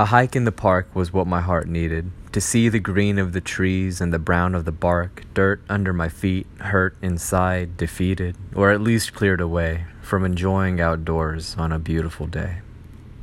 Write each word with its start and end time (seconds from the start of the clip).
A 0.00 0.06
hike 0.06 0.34
in 0.34 0.44
the 0.44 0.50
park 0.50 0.96
was 0.96 1.12
what 1.12 1.26
my 1.26 1.42
heart 1.42 1.68
needed. 1.68 2.10
To 2.32 2.40
see 2.40 2.70
the 2.70 2.80
green 2.80 3.18
of 3.18 3.34
the 3.34 3.40
trees 3.42 4.00
and 4.00 4.14
the 4.14 4.18
brown 4.18 4.54
of 4.54 4.64
the 4.64 4.72
bark, 4.72 5.24
dirt 5.34 5.60
under 5.68 5.92
my 5.92 6.08
feet, 6.08 6.46
hurt 6.58 6.96
inside, 7.02 7.76
defeated, 7.76 8.34
or 8.54 8.70
at 8.70 8.80
least 8.80 9.12
cleared 9.12 9.42
away 9.42 9.84
from 10.00 10.24
enjoying 10.24 10.80
outdoors 10.80 11.54
on 11.58 11.70
a 11.70 11.78
beautiful 11.78 12.26
day. 12.26 12.62